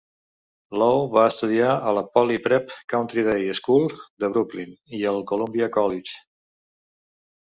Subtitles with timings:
[0.83, 3.87] Low va estudiar a la Poly Prep Country Day School
[4.25, 6.21] de Brooklyn i al Columbia College.